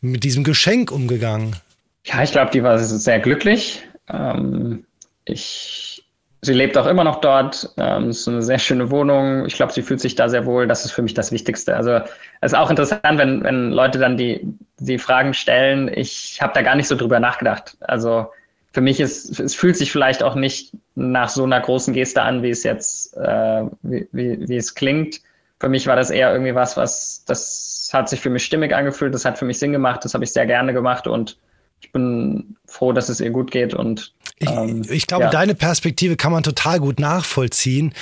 [0.00, 1.56] mit diesem Geschenk umgegangen?
[2.04, 3.82] Ja, ich glaube, die war sehr glücklich.
[4.08, 4.84] Ähm,
[5.24, 6.04] ich,
[6.42, 7.70] sie lebt auch immer noch dort.
[7.76, 9.46] Ähm, es ist eine sehr schöne Wohnung.
[9.46, 10.66] Ich glaube, sie fühlt sich da sehr wohl.
[10.66, 11.76] Das ist für mich das Wichtigste.
[11.76, 11.96] Also
[12.40, 14.46] es ist auch interessant, wenn, wenn Leute dann die,
[14.78, 15.90] die Fragen stellen.
[15.94, 17.76] Ich habe da gar nicht so drüber nachgedacht.
[17.80, 18.28] Also
[18.72, 22.42] für mich ist, es fühlt sich vielleicht auch nicht nach so einer großen Geste an,
[22.42, 25.20] wie es jetzt, äh, wie, wie, wie es klingt.
[25.60, 29.14] Für mich war das eher irgendwie was, was, das hat sich für mich stimmig angefühlt,
[29.14, 31.38] das hat für mich Sinn gemacht, das habe ich sehr gerne gemacht und
[31.80, 34.14] ich bin froh, dass es ihr gut geht und
[34.50, 35.30] ähm, ich, ich, glaube, ja.
[35.30, 37.92] deine Perspektive kann man total gut nachvollziehen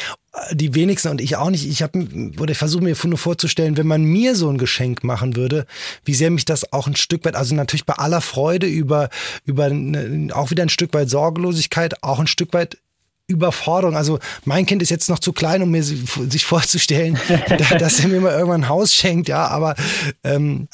[0.52, 1.66] die wenigsten und ich auch nicht.
[1.68, 2.06] Ich habe
[2.38, 5.66] oder ich versuche mir nur vorzustellen, wenn man mir so ein Geschenk machen würde,
[6.04, 9.08] wie sehr mich das auch ein Stück weit, also natürlich bei aller Freude über
[9.44, 12.78] über eine, auch wieder ein Stück weit Sorgelosigkeit, auch ein Stück weit
[13.26, 13.96] Überforderung.
[13.96, 17.18] Also mein Kind ist jetzt noch zu klein, um mir sich vorzustellen,
[17.78, 19.46] dass er mir mal irgendwann ein Haus schenkt, ja.
[19.46, 19.74] Aber
[20.22, 20.68] ähm,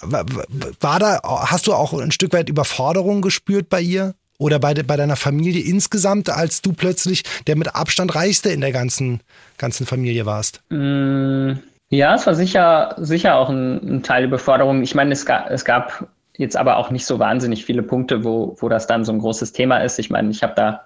[0.80, 4.14] war da, hast du auch ein Stück weit Überforderung gespürt bei ihr?
[4.38, 8.72] Oder bei, bei deiner Familie insgesamt, als du plötzlich der mit Abstand reichste in der
[8.72, 9.20] ganzen,
[9.58, 10.60] ganzen Familie warst?
[10.70, 11.52] Mm,
[11.88, 14.82] ja, es war sicher, sicher auch ein, ein Teil der Beförderung.
[14.82, 18.56] Ich meine, es gab, es gab jetzt aber auch nicht so wahnsinnig viele Punkte, wo,
[18.58, 19.98] wo das dann so ein großes Thema ist.
[19.98, 20.82] Ich meine, ich habe da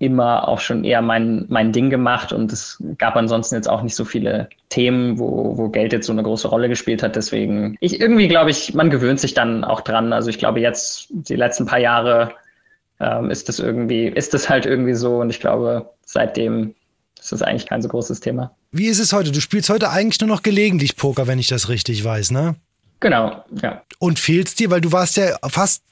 [0.00, 3.96] immer auch schon eher mein, mein Ding gemacht und es gab ansonsten jetzt auch nicht
[3.96, 7.16] so viele Themen, wo, wo Geld jetzt so eine große Rolle gespielt hat.
[7.16, 10.12] Deswegen, ich irgendwie glaube ich, man gewöhnt sich dann auch dran.
[10.12, 12.32] Also ich glaube jetzt, die letzten paar Jahre
[13.00, 16.74] ähm, ist das irgendwie, ist das halt irgendwie so und ich glaube, seitdem
[17.18, 18.54] ist das eigentlich kein so großes Thema.
[18.70, 19.32] Wie ist es heute?
[19.32, 22.56] Du spielst heute eigentlich nur noch gelegentlich Poker, wenn ich das richtig weiß, ne?
[23.00, 23.82] Genau, ja.
[23.98, 25.82] Und fehlt's dir, weil du warst ja fast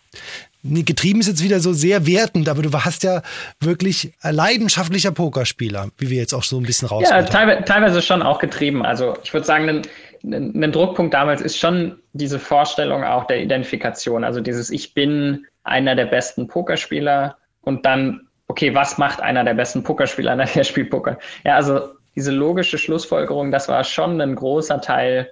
[0.63, 3.23] getrieben ist jetzt wieder so sehr wertend, aber du warst ja
[3.61, 7.05] wirklich leidenschaftlicher Pokerspieler, wie wir jetzt auch so ein bisschen raus.
[7.09, 8.85] Ja, teilweise, teilweise schon auch getrieben.
[8.85, 9.83] Also ich würde sagen,
[10.25, 14.25] ein, ein Druckpunkt damals ist schon diese Vorstellung auch der Identifikation.
[14.25, 19.55] Also dieses Ich bin einer der besten Pokerspieler und dann, okay, was macht einer der
[19.55, 20.33] besten Pokerspieler?
[20.33, 21.19] Einer, der spielt Poker.
[21.45, 25.31] Ja, also diese logische Schlussfolgerung, das war schon ein großer Teil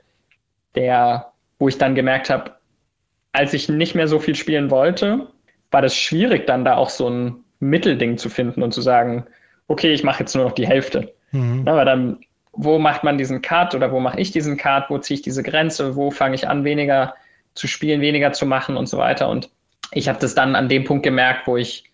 [0.74, 2.52] der, wo ich dann gemerkt habe,
[3.32, 5.28] als ich nicht mehr so viel spielen wollte,
[5.70, 9.24] war das schwierig, dann da auch so ein Mittelding zu finden und zu sagen,
[9.68, 11.12] okay, ich mache jetzt nur noch die Hälfte.
[11.32, 11.66] Mhm.
[11.66, 12.18] Aber dann,
[12.52, 15.42] wo macht man diesen Cut oder wo mache ich diesen Cut, wo ziehe ich diese
[15.42, 17.14] Grenze, wo fange ich an, weniger
[17.54, 19.28] zu spielen, weniger zu machen und so weiter.
[19.28, 19.50] Und
[19.92, 21.84] ich habe das dann an dem Punkt gemerkt, wo ich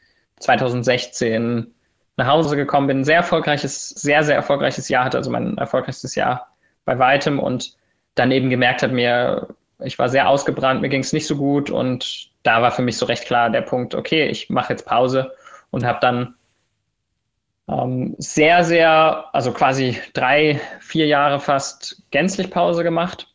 [0.40, 1.74] 2016
[2.16, 6.14] nach Hause gekommen bin, ein sehr erfolgreiches, sehr, sehr erfolgreiches Jahr hatte, also mein erfolgreichstes
[6.14, 6.48] Jahr
[6.84, 7.76] bei weitem und
[8.14, 9.48] dann eben gemerkt hat, mir,
[9.82, 12.96] ich war sehr ausgebrannt, mir ging es nicht so gut und da war für mich
[12.96, 15.32] so recht klar der Punkt, okay, ich mache jetzt Pause
[15.70, 16.34] und habe dann
[17.68, 23.28] ähm, sehr, sehr, also quasi drei, vier Jahre fast gänzlich Pause gemacht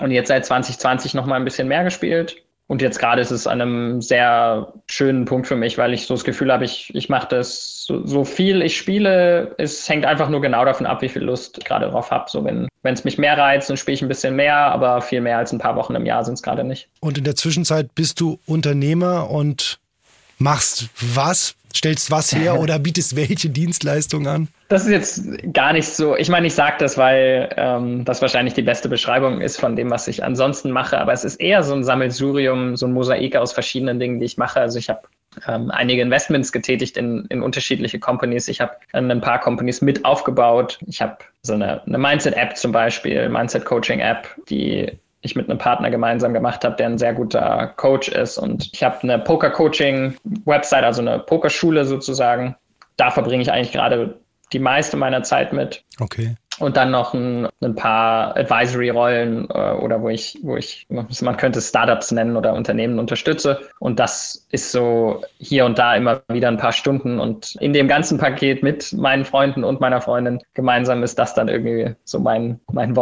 [0.00, 3.48] und jetzt seit 2020 noch mal ein bisschen mehr gespielt und jetzt gerade ist es
[3.48, 7.08] an einem sehr schönen Punkt für mich, weil ich so das Gefühl habe, ich, ich
[7.08, 11.08] mache das so, so, viel ich spiele, es hängt einfach nur genau davon ab, wie
[11.08, 12.30] viel Lust ich gerade drauf habe.
[12.30, 15.38] So wenn es mich mehr reizt, dann spiele ich ein bisschen mehr, aber viel mehr
[15.38, 16.88] als ein paar Wochen im Jahr sind es gerade nicht.
[17.00, 19.79] Und in der Zwischenzeit bist du Unternehmer und
[20.40, 21.54] machst was?
[21.72, 24.48] Stellst was her oder bietest welche Dienstleistungen an?
[24.68, 26.16] Das ist jetzt gar nicht so.
[26.16, 29.90] Ich meine, ich sage das, weil ähm, das wahrscheinlich die beste Beschreibung ist von dem,
[29.90, 30.98] was ich ansonsten mache.
[30.98, 34.36] Aber es ist eher so ein Sammelsurium, so ein Mosaik aus verschiedenen Dingen, die ich
[34.36, 34.60] mache.
[34.60, 35.02] Also ich habe
[35.46, 38.48] ähm, einige Investments getätigt in, in unterschiedliche Companies.
[38.48, 40.78] Ich habe ein paar Companies mit aufgebaut.
[40.86, 44.90] Ich habe so eine, eine Mindset-App zum Beispiel, Mindset-Coaching-App, die
[45.22, 48.38] ich mit einem Partner gemeinsam gemacht habe, der ein sehr guter Coach ist.
[48.38, 52.56] Und ich habe eine Poker-Coaching-Website, also eine Pokerschule sozusagen.
[52.96, 54.18] Da verbringe ich eigentlich gerade
[54.52, 55.84] die meiste meiner Zeit mit.
[56.00, 56.34] Okay.
[56.58, 61.60] Und dann noch ein, ein paar Advisory-Rollen äh, oder wo ich, wo ich, man könnte
[61.60, 63.60] Startups nennen oder Unternehmen unterstütze.
[63.78, 67.18] Und das ist so hier und da immer wieder ein paar Stunden.
[67.18, 71.48] Und in dem ganzen Paket mit meinen Freunden und meiner Freundin gemeinsam ist das dann
[71.48, 72.94] irgendwie so mein, mein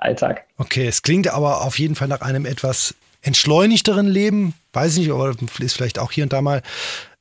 [0.00, 0.44] Wochenalltag.
[0.56, 4.54] Okay, es klingt aber auf jeden Fall nach einem etwas entschleunigteren Leben.
[4.72, 6.62] Weiß nicht, aber ist vielleicht auch hier und da mal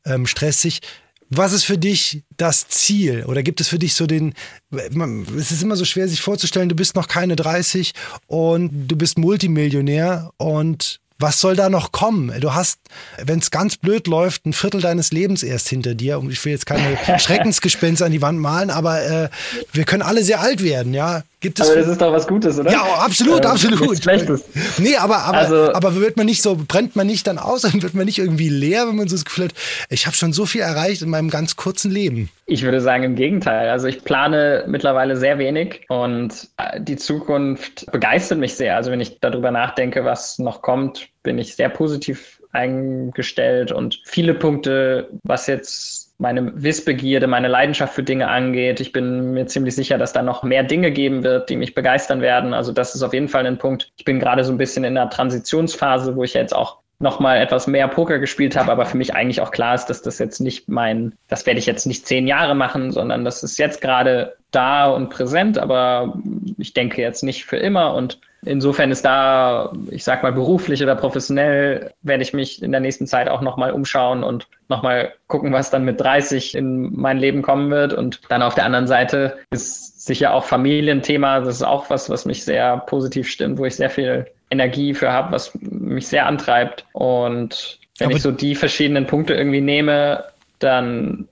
[0.06, 0.82] ähm, stressig.
[1.30, 3.26] Was ist für dich das Ziel?
[3.26, 4.34] Oder gibt es für dich so den,
[4.72, 7.94] es ist immer so schwer sich vorzustellen, du bist noch keine 30
[8.26, 12.34] und du bist Multimillionär und was soll da noch kommen?
[12.40, 12.80] Du hast,
[13.24, 16.18] wenn es ganz blöd läuft, ein Viertel deines Lebens erst hinter dir.
[16.18, 19.30] Und ich will jetzt keine Schreckensgespenster an die Wand malen, aber äh,
[19.74, 21.24] wir können alle sehr alt werden, ja.
[21.42, 22.72] Gibt es aber das ist doch was Gutes, oder?
[22.72, 24.02] Ja, absolut, äh, absolut.
[24.02, 24.44] Schlechtes.
[24.78, 27.82] Nee, aber, aber, also, aber wird man nicht so, brennt man nicht dann aus, dann
[27.82, 29.54] wird man nicht irgendwie leer, wenn man so das Gefühl hat,
[29.90, 32.30] ich habe schon so viel erreicht in meinem ganz kurzen Leben.
[32.50, 33.70] Ich würde sagen, im Gegenteil.
[33.70, 38.76] Also ich plane mittlerweile sehr wenig und äh, die Zukunft begeistert mich sehr.
[38.76, 44.34] Also wenn ich darüber nachdenke, was noch kommt, bin ich sehr positiv eingestellt und viele
[44.34, 48.80] Punkte, was jetzt meine Wissbegierde, meine Leidenschaft für Dinge angeht.
[48.80, 52.22] Ich bin mir ziemlich sicher, dass da noch mehr Dinge geben wird, die mich begeistern
[52.22, 52.56] werden.
[52.56, 53.92] Also das ist auf jeden Fall ein Punkt.
[53.98, 57.38] Ich bin gerade so ein bisschen in einer Transitionsphase, wo ich jetzt auch noch mal
[57.38, 60.42] etwas mehr Poker gespielt habe, aber für mich eigentlich auch klar ist, dass das jetzt
[60.42, 64.36] nicht mein, das werde ich jetzt nicht zehn Jahre machen, sondern das ist jetzt gerade
[64.52, 66.18] da und präsent, aber
[66.58, 67.94] ich denke jetzt nicht für immer.
[67.94, 72.82] Und insofern ist da, ich sag mal beruflich oder professionell, werde ich mich in der
[72.82, 76.94] nächsten Zeit auch noch mal umschauen und noch mal gucken, was dann mit 30 in
[77.00, 77.94] mein Leben kommen wird.
[77.94, 82.26] Und dann auf der anderen Seite ist sicher auch Familienthema, das ist auch was, was
[82.26, 86.86] mich sehr positiv stimmt, wo ich sehr viel Energie für habe, was mich sehr antreibt.
[86.94, 90.24] Und wenn Aber ich so die verschiedenen Punkte irgendwie nehme,
[90.60, 91.28] dann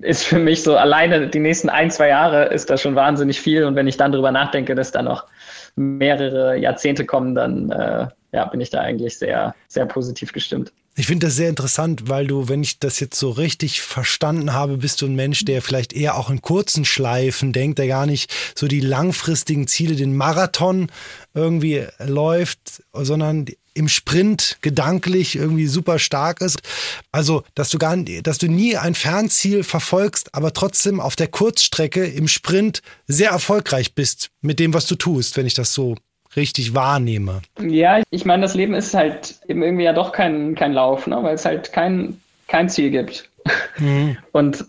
[0.00, 3.64] ist für mich so alleine die nächsten ein, zwei Jahre ist das schon wahnsinnig viel.
[3.64, 5.26] Und wenn ich dann drüber nachdenke, dass da noch
[5.76, 10.72] mehrere Jahrzehnte kommen, dann äh, ja, bin ich da eigentlich sehr, sehr positiv gestimmt.
[10.98, 14.78] Ich finde das sehr interessant, weil du, wenn ich das jetzt so richtig verstanden habe,
[14.78, 18.34] bist du ein Mensch, der vielleicht eher auch in kurzen Schleifen denkt, der gar nicht
[18.56, 20.90] so die langfristigen Ziele, den Marathon
[21.34, 26.58] irgendwie läuft, sondern im Sprint gedanklich irgendwie super stark ist.
[27.12, 32.04] Also, dass du gar, dass du nie ein Fernziel verfolgst, aber trotzdem auf der Kurzstrecke
[32.06, 35.94] im Sprint sehr erfolgreich bist mit dem, was du tust, wenn ich das so
[36.38, 37.42] richtig wahrnehme.
[37.60, 41.18] Ja, ich meine, das Leben ist halt eben irgendwie ja doch kein, kein Lauf, ne?
[41.22, 43.28] weil es halt kein, kein Ziel gibt.
[43.78, 44.16] Mhm.
[44.32, 44.64] Und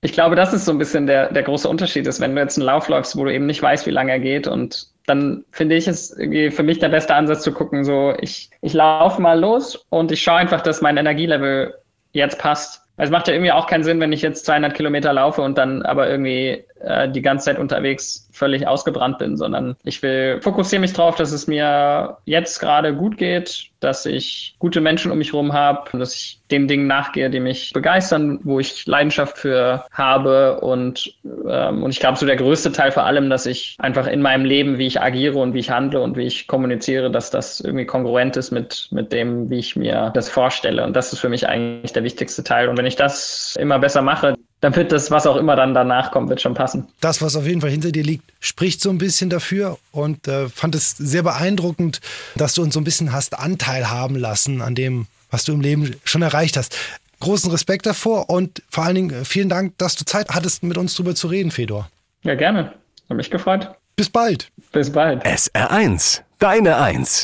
[0.00, 2.58] ich glaube, das ist so ein bisschen der, der große Unterschied ist, wenn du jetzt
[2.58, 5.76] einen Lauf läufst, wo du eben nicht weißt, wie lange er geht und dann finde
[5.76, 9.38] ich es irgendwie für mich der beste Ansatz zu gucken, so ich, ich laufe mal
[9.38, 11.74] los und ich schaue einfach, dass mein Energielevel
[12.12, 12.82] jetzt passt.
[12.96, 15.82] Es macht ja irgendwie auch keinen Sinn, wenn ich jetzt 200 Kilometer laufe und dann
[15.82, 20.92] aber irgendwie äh, die ganze Zeit unterwegs völlig ausgebrannt bin, sondern ich will fokussiere mich
[20.92, 25.52] darauf, dass es mir jetzt gerade gut geht, dass ich gute Menschen um mich herum
[25.52, 31.14] habe, dass ich den Dingen nachgehe, die mich begeistern, wo ich Leidenschaft für habe und,
[31.48, 34.44] ähm, und ich glaube, so der größte Teil vor allem, dass ich einfach in meinem
[34.44, 37.86] Leben, wie ich agiere und wie ich handle und wie ich kommuniziere, dass das irgendwie
[37.86, 40.84] kongruent ist mit, mit dem, wie ich mir das vorstelle.
[40.84, 42.68] Und das ist für mich eigentlich der wichtigste Teil.
[42.68, 46.12] Und wenn ich das immer besser mache, dann wird das, was auch immer dann danach
[46.12, 46.86] kommt, wird schon passen.
[47.00, 50.48] Das, was auf jeden Fall hinter dir liegt, spricht so ein bisschen dafür und äh,
[50.48, 52.00] fand es sehr beeindruckend,
[52.36, 55.60] dass du uns so ein bisschen hast Anteil haben lassen an dem, was du im
[55.60, 56.78] Leben schon erreicht hast.
[57.18, 60.78] Großen Respekt davor und vor allen Dingen äh, vielen Dank, dass du Zeit hattest, mit
[60.78, 61.90] uns drüber zu reden, Fedor.
[62.22, 62.72] Ja, gerne.
[63.10, 63.68] Hat mich gefreut.
[63.96, 64.48] Bis bald.
[64.70, 65.26] Bis bald.
[65.26, 67.20] SR1, deine Eins.